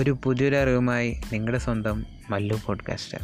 ഒരു 0.00 0.18
പുതിയൊരു 0.24 0.56
അറിവുമായി 0.56 1.20
നിങ്ങളുടെ 1.32 1.58
സ്വന്തം 1.58 2.06
Mallu 2.30 2.60
podcaster 2.66 3.18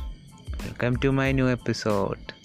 welcome 0.51 0.97
to 1.05 1.09
my 1.09 1.33
new 1.33 1.49
episode 1.49 2.37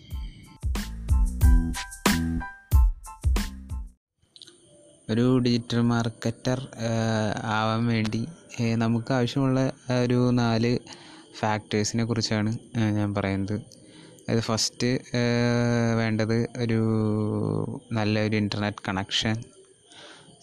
ഒരു 5.12 5.38
ഡിജിറ്റൽ 5.38 5.82
മാർക്കറ്റർ 5.82 6.68
ആവാൻ 7.44 7.86
വേണ്ടി 7.86 8.26
നമുക്ക് 8.76 9.14
ആവശ്യമുള്ള 9.14 9.72
ഒരു 10.04 10.30
നാല് 10.34 10.80
ഫാക്ടേഴ്സിനെ 11.40 12.04
കുറിച്ചാണ് 12.04 12.58
ഞാൻ 12.78 13.14
പറയുന്നത്. 13.14 13.62
അത് 14.30 14.40
ഫസ്റ്റ് 14.40 15.00
വേണ്ടത് 15.98 16.48
ഒരു 16.58 16.80
നല്ലൊരു 17.92 18.36
ഇന്റർനെറ്റ് 18.36 18.78
കണക്ഷൻ 18.88 19.44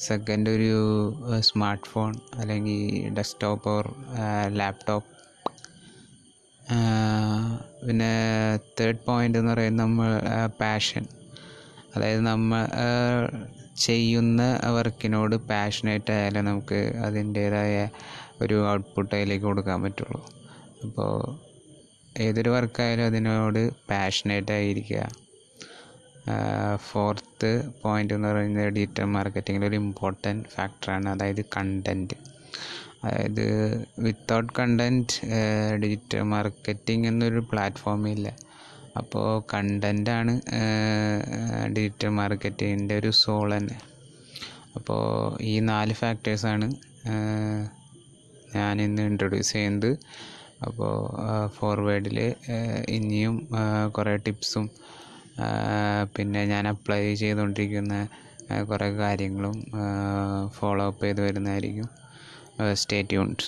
സെക്കൻഡ് 0.07 0.51
ഒരു 0.57 0.73
സ്മാർട്ട് 1.49 1.89
ഫോൺ 1.93 2.13
അല്ലെങ്കിൽ 2.41 2.81
ഡെസ്ക്ടോപ്പ് 3.19 3.69
ഓർ 3.75 3.85
ലാപ്ടോപ്പ്. 4.61 5.09
പിന്നെ 7.87 8.13
തേർഡ് 8.79 9.03
പോയിന്റ് 9.07 9.39
എന്ന് 9.41 9.53
പറയുന്നത് 9.53 9.85
നമ്മൾ 9.85 10.11
പാഷൻ. 10.61 11.05
അതായത് 11.95 12.23
നമ്മൾ 12.33 12.63
ചെയ്യുന്ന 13.87 14.43
വർക്കിനോട് 14.77 15.37
പാഷനേറ്റ് 15.51 16.13
ആയാലേ 16.17 16.41
നമുക്ക് 16.51 16.81
അതിന്റേതായ 17.07 17.75
ഒരു 18.45 18.57
ഔട്ട്പുട്ട് 18.73 19.13
അതിലേക്ക് 19.19 19.47
കൊടുക്കാൻ 19.51 19.79
പറ്റുള്ളൂ. 19.85 20.21
അപ്പോൾ 20.87 21.15
ഏതൊരു 22.27 22.51
വർക്കായാലും 22.57 23.07
അതിനോട് 23.11 23.61
പാഷനേറ്റ് 23.91 24.53
ആയിരിക്കുക. 24.59 25.03
ഫോർത്ത് 26.87 27.51
പോയിന്റ് 27.83 28.15
എന്ന് 28.15 28.29
പറയുന്നത് 28.29 28.69
ഡിജിറ്റൽ 28.77 29.07
മാർക്കറ്റിങ്ങിൽ 29.17 29.65
ഒരു 29.69 29.77
ഇമ്പോർട്ടന്റ് 29.85 30.49
ഫാക്ടറാണ് 30.55 31.09
അതായത് 31.09 31.43
കണ്ടന്റ് 31.57 32.17
അതായത് 33.05 33.45
വിത്തൗട്ട് 34.05 34.53
കണ്ടന്റ് 34.59 35.15
ഡിജിറ്റൽ 35.83 36.23
മാർക്കറ്റിംഗ് 36.35 37.09
എന്നൊരു 37.11 37.43
പ്ലാറ്റ്ഫോമേ 37.51 38.11
ഇല്ല. 38.17 38.29
അപ്പോൾ 39.01 39.27
കണ്ടന്റാണ് 39.53 40.33
ഡിജിറ്റൽ 41.77 42.11
മാർക്കറ്റിങ്ങിന്റെ 42.21 42.95
ഒരു 43.01 43.11
സോൾ 43.23 43.51
തന്നെ. 43.57 43.77
അപ്പോൾ 44.79 45.03
ഈ 45.53 45.55
നാല് 45.71 45.95
ഫാക്ടേഴ്സാണ് 46.01 46.67
ഞാൻ 48.57 48.75
ഇന്ന് 48.87 49.03
ഇൻട്രൊഡ്യൂസ് 49.11 49.53
ചെയ്യുന്നത്. 49.53 49.91
അപ്പോൾ 50.67 50.93
ഫോർവേഡിൽ 51.57 52.19
ഇനിയും 52.97 53.35
കുറേ 53.97 54.15
ടിപ്സും 54.27 54.65
പിന്നെ 56.17 56.41
ഞാൻ 56.45 56.65
അപ്ലൈ 56.69 57.01
ചെയ്തുകൊണ്ടിരിക്കുന്ന 57.15 57.95
കുറേ 58.65 58.89
കാര്യങ്ങളും 58.97 59.57
ഫോളോ 60.49 60.85
അപ്പ് 60.87 61.05
ചെയ്ത് 61.05 61.21
വരുന്നതായിരിക്കും 61.21 61.89
സ്റ്റേ 62.75 63.01
ട്യൂൺഡ് 63.03 63.47